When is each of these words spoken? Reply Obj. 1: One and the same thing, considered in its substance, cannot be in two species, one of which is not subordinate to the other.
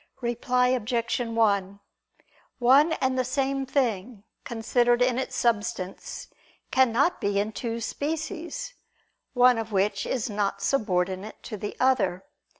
Reply 0.21 0.69
Obj. 0.69 1.19
1: 1.19 1.79
One 2.57 2.93
and 2.93 3.19
the 3.19 3.23
same 3.23 3.67
thing, 3.67 4.23
considered 4.43 4.99
in 4.99 5.19
its 5.19 5.35
substance, 5.35 6.27
cannot 6.71 7.21
be 7.21 7.37
in 7.39 7.51
two 7.51 7.79
species, 7.79 8.73
one 9.33 9.59
of 9.59 9.71
which 9.71 10.07
is 10.07 10.27
not 10.27 10.59
subordinate 10.59 11.43
to 11.43 11.55
the 11.55 11.77
other. 11.79 12.23